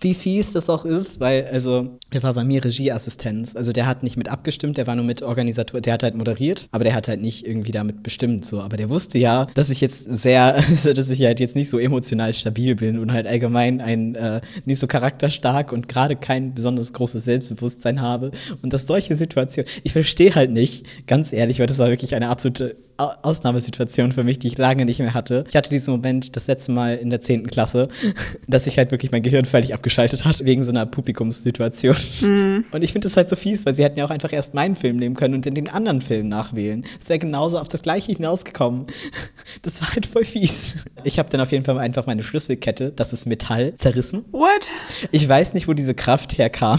[0.00, 3.56] Wie fies das auch ist, weil, also, der war bei mir Regieassistenz.
[3.56, 6.68] Also der hat nicht mit abgestimmt, der war nur mit Organisator, der hat halt moderiert,
[6.70, 8.60] aber der hat halt nicht irgendwie damit bestimmt, so.
[8.60, 11.78] Aber der wusste ja, dass ich jetzt sehr, also, dass ich halt jetzt nicht so
[11.78, 16.92] emotional stabil bin und halt allgemein ein, äh, nicht so charakterstark und gerade kein besonders
[16.92, 18.30] großes Selbstbewusstsein habe.
[18.62, 22.28] Und dass solche Situationen, ich verstehe halt nicht, ganz ehrlich, weil das war wirklich eine
[22.28, 25.44] absolute Ausnahmesituation für mich, die ich lange nicht mehr hatte.
[25.48, 27.46] Ich hatte diesen Moment das letzte Mal in der 10.
[27.46, 27.88] Klasse,
[28.48, 31.96] dass sich halt wirklich mein Gehirn völlig abgeschaltet hat, wegen so einer Publikumssituation.
[32.20, 32.64] Mhm.
[32.72, 34.76] Und ich finde das halt so fies, weil sie hätten ja auch einfach erst meinen
[34.76, 36.84] Film nehmen können und in den anderen Film nachwählen.
[37.02, 38.86] Es wäre genauso auf das Gleiche hinausgekommen.
[39.62, 40.84] Das war halt voll fies.
[41.04, 44.24] Ich habe dann auf jeden Fall einfach meine Schlüsselkette, das ist Metall, zerrissen.
[44.30, 44.68] What?
[45.10, 46.78] Ich weiß nicht, wo diese Kraft herkam.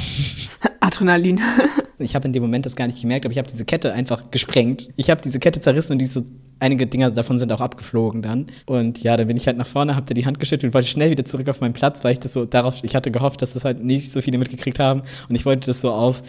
[0.79, 1.41] Adrenalin.
[1.99, 4.31] Ich habe in dem Moment das gar nicht gemerkt, aber ich habe diese Kette einfach
[4.31, 4.89] gesprengt.
[4.95, 6.23] Ich habe diese Kette zerrissen und diese
[6.59, 8.47] einige Dinger davon sind auch abgeflogen dann.
[8.65, 10.88] Und ja, dann bin ich halt nach vorne, hab da die Hand geschüttelt und wollte
[10.88, 13.53] schnell wieder zurück auf meinen Platz, weil ich das so darauf, ich hatte gehofft, dass
[13.53, 15.03] das halt nicht so viele mitgekriegt haben.
[15.27, 16.21] Und ich wollte das so auf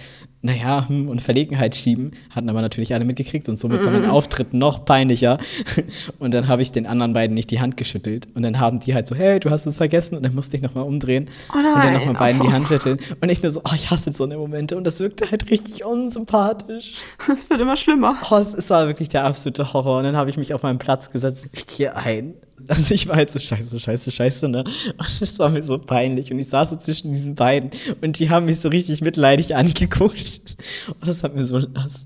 [0.43, 2.13] naja, hm, und Verlegenheit schieben.
[2.31, 4.11] Hatten aber natürlich alle mitgekriegt und somit war mein mhm.
[4.11, 5.39] Auftritt noch peinlicher.
[6.19, 8.27] Und dann habe ich den anderen beiden nicht die Hand geschüttelt.
[8.35, 10.17] Und dann haben die halt so, hey, du hast es vergessen.
[10.17, 12.45] Und dann musste ich nochmal umdrehen oh und dann nochmal beiden oh.
[12.45, 12.99] die Hand schütteln.
[13.21, 14.77] Und ich nur so, oh, ich hasse so eine Momente.
[14.77, 16.95] Und das wirkte halt richtig unsympathisch.
[17.31, 18.17] Es wird immer schlimmer.
[18.31, 19.99] Oh, es, es war wirklich der absolute Horror.
[19.99, 21.49] Und dann habe ich mich auf meinen Platz gesetzt.
[21.53, 22.35] Ich gehe ein
[22.69, 24.65] also ich war halt so scheiße, scheiße, scheiße, ne?
[24.65, 26.31] Und es war mir so peinlich.
[26.33, 27.71] Und ich saß so zwischen diesen beiden
[28.01, 30.57] und die haben mich so richtig mitleidig angeguckt.
[30.89, 31.61] Und das hat mir so,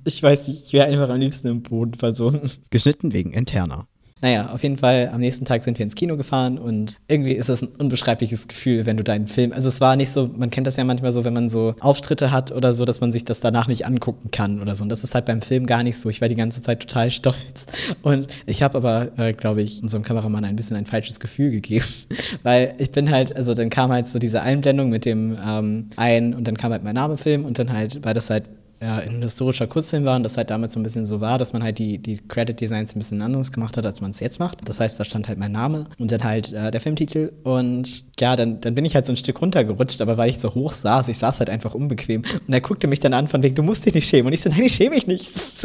[0.04, 2.50] ich weiß nicht, ich wäre einfach am liebsten im Boden versunken.
[2.70, 3.86] Geschnitten wegen interner.
[4.24, 7.50] Naja, auf jeden Fall, am nächsten Tag sind wir ins Kino gefahren und irgendwie ist
[7.50, 10.66] das ein unbeschreibliches Gefühl, wenn du deinen Film, also es war nicht so, man kennt
[10.66, 13.40] das ja manchmal so, wenn man so Auftritte hat oder so, dass man sich das
[13.40, 14.82] danach nicht angucken kann oder so.
[14.82, 16.08] Und das ist halt beim Film gar nicht so.
[16.08, 17.66] Ich war die ganze Zeit total stolz.
[18.00, 21.84] Und ich habe aber, äh, glaube ich, unserem Kameramann ein bisschen ein falsches Gefühl gegeben.
[22.42, 26.32] Weil ich bin halt, also dann kam halt so diese Einblendung mit dem ähm, ein
[26.32, 28.44] und dann kam halt mein Namefilm und dann halt war das halt
[28.80, 31.52] ja, ein historischer Kurzfilm war und das halt damals so ein bisschen so war, dass
[31.52, 34.58] man halt die, die Credit-Designs ein bisschen anders gemacht hat, als man es jetzt macht.
[34.64, 38.36] Das heißt, da stand halt mein Name und dann halt äh, der Filmtitel und ja,
[38.36, 41.08] dann, dann bin ich halt so ein Stück runtergerutscht, aber weil ich so hoch saß,
[41.08, 43.86] ich saß halt einfach unbequem und er guckte mich dann an von wegen, du musst
[43.86, 45.30] dich nicht schämen und ich so, nein, ich schäme mich nicht.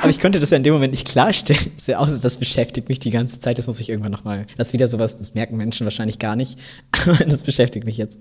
[0.00, 1.60] aber ich konnte das ja in dem Moment nicht klarstellen.
[2.10, 4.88] Das, das beschäftigt mich die ganze Zeit, das muss ich irgendwann nochmal, das ist wieder
[4.88, 6.58] sowas, das merken Menschen wahrscheinlich gar nicht,
[6.92, 8.18] aber das beschäftigt mich jetzt.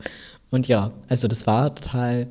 [0.49, 2.27] Und ja, also das war total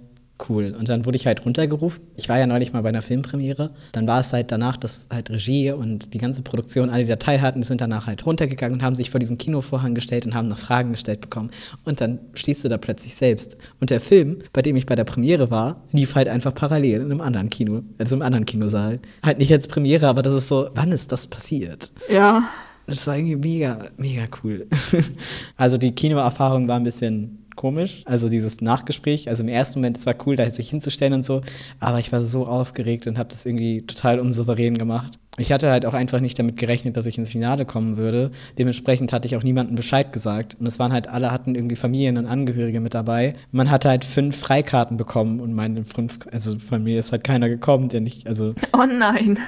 [0.49, 0.75] cool.
[0.79, 2.01] Und dann wurde ich halt runtergerufen.
[2.17, 3.71] Ich war ja neulich mal bei einer Filmpremiere.
[3.93, 7.39] Dann war es halt danach, dass halt Regie und die ganze Produktion alle die Datei
[7.39, 10.59] hatten, sind danach halt runtergegangen und haben sich vor diesen Kinovorhang gestellt und haben noch
[10.59, 11.51] Fragen gestellt bekommen.
[11.85, 13.57] Und dann stehst du da plötzlich selbst.
[13.81, 17.11] Und der Film, bei dem ich bei der Premiere war, lief halt einfach parallel in
[17.11, 19.01] einem anderen Kino, also im anderen Kinosaal.
[19.25, 21.93] Halt nicht als Premiere, aber das ist so, wann ist das passiert?
[22.09, 22.49] Ja.
[22.87, 24.67] Das war irgendwie mega, mega cool.
[25.59, 28.03] also die Kinoerfahrung war ein bisschen komisch.
[28.07, 31.43] Also dieses Nachgespräch, also im ersten Moment, es war cool, da sich hinzustellen und so,
[31.79, 35.19] aber ich war so aufgeregt und habe das irgendwie total unsouverän gemacht.
[35.39, 38.31] Ich hatte halt auch einfach nicht damit gerechnet, dass ich ins Finale kommen würde.
[38.59, 40.57] Dementsprechend hatte ich auch niemandem Bescheid gesagt.
[40.59, 43.35] Und es waren halt, alle hatten irgendwie Familien und Angehörige mit dabei.
[43.53, 47.49] Man hatte halt fünf Freikarten bekommen und meine fünf, also von mir ist halt keiner
[47.49, 48.55] gekommen, der nicht, also.
[48.73, 49.39] Oh nein.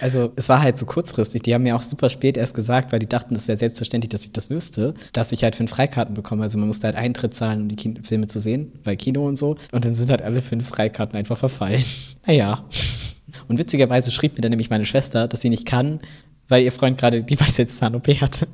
[0.00, 1.42] also es war halt so kurzfristig.
[1.42, 4.24] Die haben mir auch super spät erst gesagt, weil die dachten, das wäre selbstverständlich, dass
[4.24, 6.42] ich das wüsste, dass ich halt fünf Freikarten bekomme.
[6.42, 9.56] Also man musste halt Eintritt zahlen, um die Filme zu sehen, bei Kino und so.
[9.70, 11.84] Und dann sind halt alle fünf Freikarten einfach verfallen.
[12.26, 12.64] naja.
[13.50, 15.98] Und witzigerweise schrieb mir dann nämlich meine Schwester, dass sie nicht kann,
[16.46, 18.46] weil ihr Freund gerade die Weisheitszahn-OP hatte.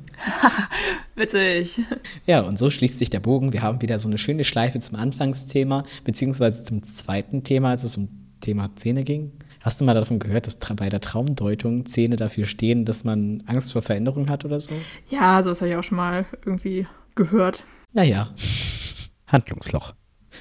[1.15, 1.79] Witzig.
[2.25, 3.53] Ja, und so schließt sich der Bogen.
[3.53, 7.95] Wir haben wieder so eine schöne Schleife zum Anfangsthema, beziehungsweise zum zweiten Thema, als es
[7.95, 8.09] um
[8.41, 9.33] Thema Zähne ging.
[9.61, 13.73] Hast du mal davon gehört, dass bei der Traumdeutung Zähne dafür stehen, dass man Angst
[13.73, 14.71] vor Veränderung hat oder so?
[15.11, 17.63] Ja, so das habe ich auch schon mal irgendwie gehört.
[17.93, 18.33] Naja.
[19.27, 19.93] Handlungsloch.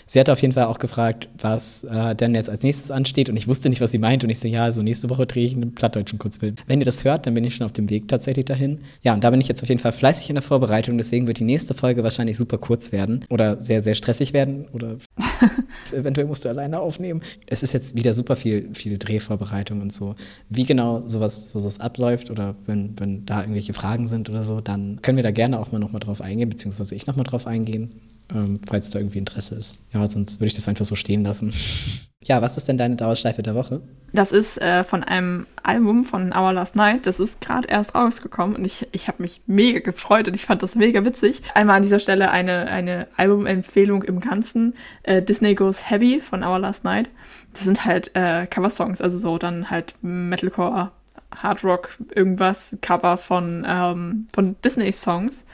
[0.08, 3.36] Sie hat auf jeden Fall auch gefragt, was äh, denn jetzt als nächstes ansteht und
[3.36, 5.56] ich wusste nicht, was sie meint und ich so, ja, so nächste Woche drehe ich
[5.56, 6.54] einen plattdeutschen Kurzfilm.
[6.68, 8.78] Wenn ihr das hört, dann bin ich schon auf dem Weg tatsächlich dahin.
[9.02, 11.40] Ja, und da bin ich jetzt auf jeden Fall fleißig in der Vorbereitung, deswegen wird
[11.40, 14.96] die nächste Folge wahrscheinlich super kurz werden oder sehr, sehr stressig werden oder
[15.92, 17.20] eventuell musst du alleine aufnehmen.
[17.48, 20.14] Es ist jetzt wieder super viel, viel Drehvorbereitung und so.
[20.48, 25.02] Wie genau sowas, sowas abläuft oder wenn, wenn da irgendwelche Fragen sind oder so, dann
[25.02, 27.90] können wir da gerne auch mal nochmal drauf eingehen, beziehungsweise ich nochmal drauf eingehen
[28.34, 29.78] ähm, falls da irgendwie Interesse ist.
[29.92, 31.52] Ja, sonst würde ich das einfach so stehen lassen.
[32.24, 33.82] ja, was ist denn deine Dauerschleife der Woche?
[34.12, 37.06] Das ist äh, von einem Album von Our Last Night.
[37.06, 40.62] Das ist gerade erst rausgekommen und ich, ich habe mich mega gefreut und ich fand
[40.62, 41.42] das mega witzig.
[41.54, 44.74] Einmal an dieser Stelle eine, eine Albumempfehlung im Ganzen.
[45.02, 47.10] Äh, Disney Goes Heavy von Our Last Night.
[47.52, 50.90] Das sind halt äh, Cover-Songs, also so dann halt Metalcore,
[51.34, 55.44] Hard Rock, irgendwas, Cover von, ähm, von Disney-Songs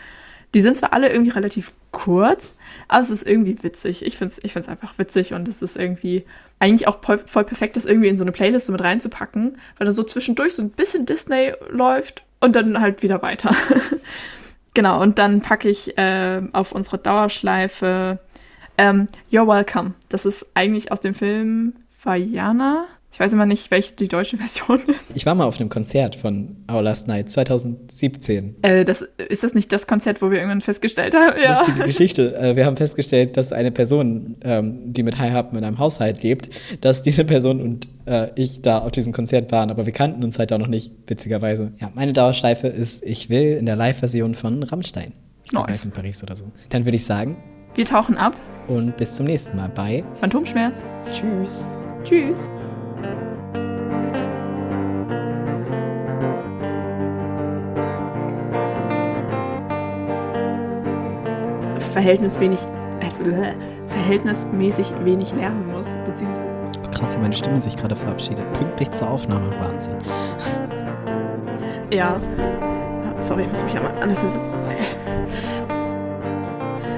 [0.54, 2.54] Die sind zwar alle irgendwie relativ kurz,
[2.88, 4.04] aber es ist irgendwie witzig.
[4.04, 6.24] Ich finde es ich find's einfach witzig und es ist irgendwie
[6.58, 9.92] eigentlich auch voll, perfekt, das irgendwie in so eine Playlist so mit reinzupacken, weil da
[9.92, 13.54] so zwischendurch so ein bisschen Disney läuft und dann halt wieder weiter.
[14.74, 18.20] genau, und dann packe ich äh, auf unsere Dauerschleife
[18.78, 19.94] ähm, You're Welcome.
[20.08, 22.86] Das ist eigentlich aus dem Film Vajana.
[23.12, 25.14] Ich weiß immer nicht, welche die deutsche Version ist.
[25.14, 28.56] Ich war mal auf einem Konzert von Our Last Night 2017.
[28.62, 31.36] Äh, das, ist das nicht das Konzert, wo wir irgendwann festgestellt haben?
[31.40, 31.48] Ja.
[31.48, 32.34] Das ist die Geschichte.
[32.34, 36.22] Äh, wir haben festgestellt, dass eine Person, ähm, die mit High Happen in einem Haushalt
[36.22, 36.48] lebt,
[36.80, 40.38] dass diese Person und äh, ich da auf diesem Konzert waren, aber wir kannten uns
[40.38, 41.72] halt auch noch nicht, witzigerweise.
[41.80, 45.12] Ja, meine Dauerschleife ist Ich will in der Live-Version von Rammstein.
[45.52, 45.84] Nice.
[45.84, 46.44] in Paris oder so.
[46.70, 47.36] Dann würde ich sagen.
[47.74, 48.34] Wir tauchen ab.
[48.68, 50.82] Und bis zum nächsten Mal bei Phantomschmerz.
[51.12, 51.64] Tschüss.
[52.04, 52.48] Tschüss.
[61.92, 62.60] Verhältnis wenig,
[63.00, 63.52] äh,
[63.86, 66.52] verhältnismäßig wenig lernen muss, beziehungsweise.
[66.94, 68.50] Krass, wie meine Stimme sich gerade verabschiedet.
[68.54, 69.50] Pünktlich zur Aufnahme.
[69.60, 69.96] Wahnsinn.
[71.92, 72.16] Ja.
[73.20, 74.54] Sorry, ich muss mich einmal anders hinsetzen.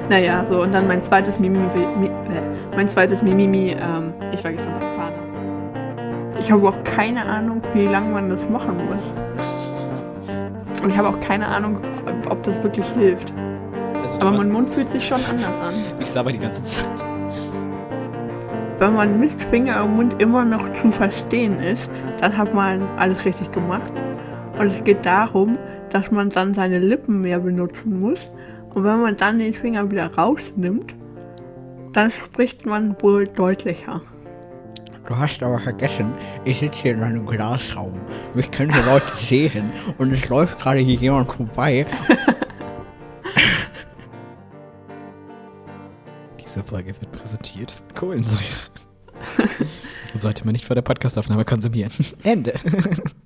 [0.09, 1.67] Naja, so, und dann mein zweites Mimimi,
[1.99, 2.11] mi, äh,
[2.77, 5.19] mein zweites Mimimi, ähm, ich war gestern beim Zahnarzt.
[6.39, 9.05] Ich habe auch keine Ahnung, wie lange man das machen muss.
[10.83, 11.79] Und ich habe auch keine Ahnung,
[12.29, 13.33] ob das wirklich hilft.
[14.15, 15.75] Also, Aber mein Mund fühlt sich schon anders an.
[15.99, 16.87] Ich sabber die ganze Zeit.
[18.79, 23.25] Wenn man mit Finger im Mund immer noch zu verstehen ist, dann hat man alles
[23.25, 23.93] richtig gemacht.
[24.59, 25.59] Und es geht darum,
[25.91, 28.31] dass man dann seine Lippen mehr benutzen muss.
[28.73, 30.95] Und wenn man dann den Finger wieder rausnimmt,
[31.93, 34.01] dann spricht man wohl deutlicher.
[35.07, 37.93] Du hast aber vergessen, ich sitze hier in einem Glasraum.
[38.33, 41.87] Mich können die Leute sehen und es läuft gerade hier jemand vorbei.
[46.55, 48.45] Diese Folge wird präsentiert von Kohlensäure.
[50.15, 51.91] Sollte man nicht vor der Podcastaufnahme konsumieren.
[52.23, 52.55] Ende.